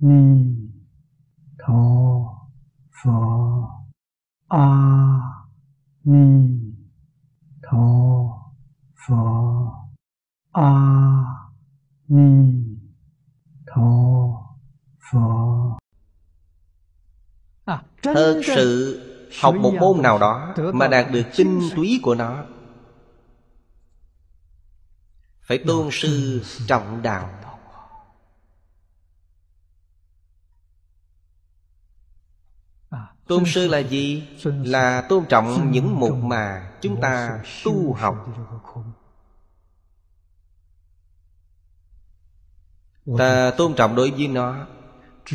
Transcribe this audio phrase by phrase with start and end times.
[0.00, 0.56] ni
[1.58, 2.24] tho
[3.02, 3.10] phở
[4.48, 4.66] a
[6.04, 6.48] ni
[7.62, 7.86] tho
[9.06, 9.16] phở
[10.52, 10.72] a
[12.08, 12.52] ni
[13.66, 13.90] tho
[15.12, 15.80] phở
[18.02, 19.00] Thật sự
[19.40, 22.44] học một môn nào đó Mà đạt được tinh túy của nó
[25.42, 27.49] Phải tôn sư trọng đạo
[33.30, 34.22] Tôn sư là gì?
[34.44, 38.26] Là tôn trọng những mục mà chúng ta tu học.
[43.18, 44.66] Ta tôn trọng đối với nó.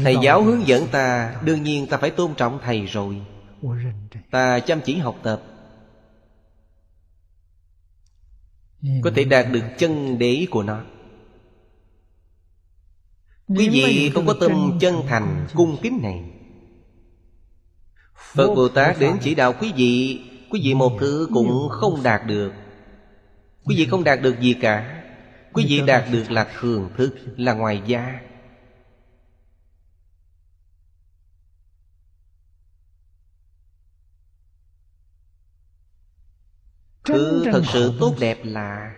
[0.03, 3.21] Thầy giáo hướng dẫn ta, Đương nhiên ta phải tôn trọng thầy rồi.
[4.31, 5.41] Ta chăm chỉ học tập.
[9.03, 10.81] Có thể đạt được chân đế của nó.
[13.47, 16.34] Quý vị không có tâm chân thành, cung kính này.
[18.15, 22.21] Phật Bồ Tát đến chỉ đạo quý vị Quý vị một thứ cũng không đạt
[22.27, 22.51] được.
[23.63, 25.03] Quý vị không đạt được gì cả.
[25.53, 28.19] Quý vị đạt được là thường thức Là ngoài gia
[37.03, 38.95] Thứ thật sự tốt đẹp là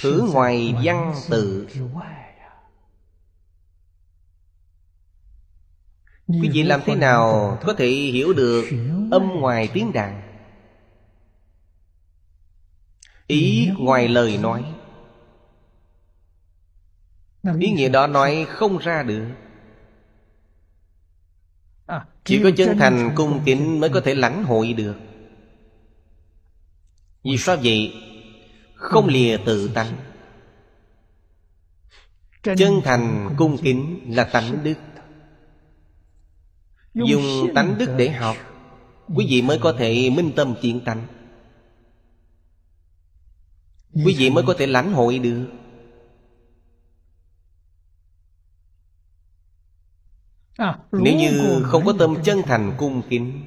[0.00, 1.66] Thứ ngoài văn tự
[6.28, 8.64] Quý vị làm thế nào có thể hiểu được
[9.10, 10.22] âm ngoài tiếng đàn?
[13.26, 14.64] Ý ngoài lời nói.
[17.60, 19.26] Ý nghĩa đó nói không ra được.
[22.24, 24.96] Chỉ có chân thành cung kính mới có thể lãnh hội được.
[27.24, 27.94] Vì sao vậy?
[28.74, 29.96] Không lìa tự tánh.
[32.42, 34.74] Chân thành cung kính là tánh đức.
[36.94, 38.36] Dùng tánh đức để học.
[39.14, 41.06] Quý vị mới có thể minh tâm kiến tánh.
[43.92, 45.46] Quý vị mới có thể lãnh hội được.
[50.92, 53.42] Nếu như không có tâm chân thành cung kính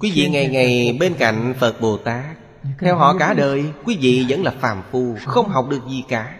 [0.00, 2.36] Quý vị ngày ngày bên cạnh Phật Bồ Tát
[2.78, 6.38] Theo họ cả đời Quý vị vẫn là phàm phu Không học được gì cả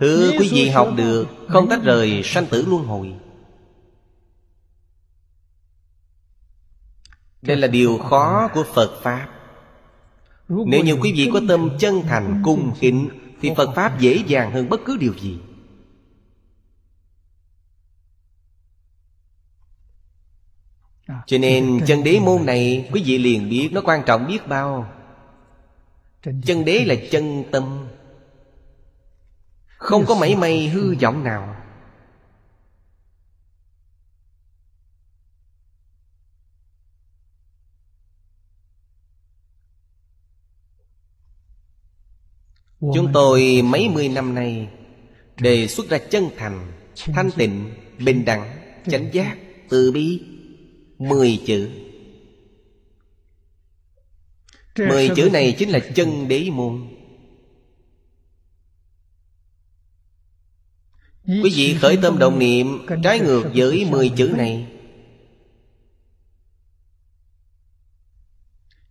[0.00, 3.14] Thứ quý vị học được Không tách rời sanh tử luân hồi.
[7.42, 9.28] Đây là điều khó của Phật Pháp.
[10.48, 13.08] Nếu như quý vị có tâm chân thành cung kính
[13.40, 15.38] Thì Phật Pháp dễ dàng hơn bất cứ điều gì.
[21.26, 24.92] Cho nên chân đế môn này Quý vị liền biết nó quan trọng biết bao.
[26.22, 27.86] Chân đế là chân tâm
[29.80, 31.56] Không có mảy may hư vọng nào.
[42.80, 44.68] Chúng tôi mấy mươi năm nay
[45.36, 48.58] Đề xuất ra chân thành Thanh tịnh Bình đẳng
[48.90, 49.36] Chánh giác
[49.68, 50.22] Từ bi
[50.98, 51.70] Mười chữ.
[54.78, 56.99] Mười chữ này chính là chân đế môn
[61.26, 64.66] Quý vị khởi tâm đồng niệm, Trái ngược với mười chữ này.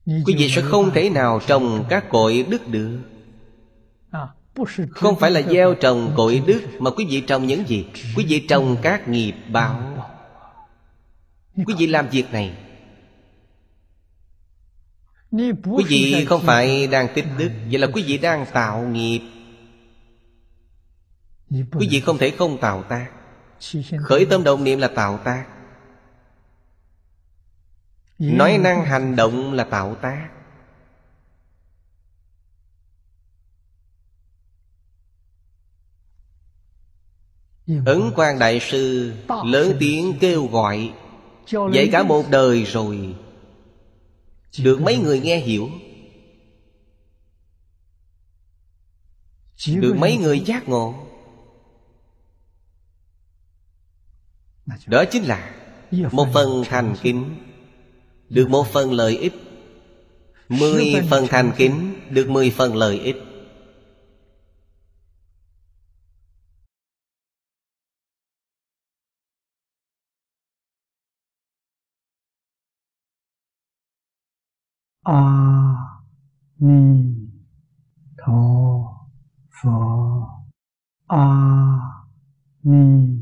[0.05, 2.99] Quý vị sẽ không thể nào trồng các cội đức được.
[4.91, 7.85] Không phải là gieo trồng cội đức Mà quý vị trồng những gì?
[8.17, 10.07] Quý vị trồng các nghiệp báo.
[11.55, 12.57] Quý vị làm việc này.
[15.31, 19.21] Quý vị không phải đang tích đức, Vậy là quý vị đang tạo nghiệp.
[21.71, 23.11] Quý vị không thể không tạo tác.
[24.03, 25.45] Khởi tâm động niệm là tạo tác.
[28.19, 30.29] Nói năng hành động là tạo tác.
[37.85, 39.13] Ấn quan Đại Sư
[39.45, 40.93] lớn tiếng kêu gọi,
[41.73, 43.15] Dạy cả một đời rồi.
[44.63, 45.69] Được mấy người nghe hiểu?
[49.67, 51.08] Được mấy người giác ngộ?
[54.87, 55.55] Đó chính là
[56.11, 57.35] Một phần thành kính.
[58.29, 59.33] Được một phần lợi ích.
[60.49, 63.15] Mười phần thành kính Được mười phần lợi ích.
[75.03, 75.49] A
[76.59, 77.03] ni
[78.17, 78.83] tho
[79.63, 79.69] phở
[81.07, 81.25] a
[82.63, 83.18] ni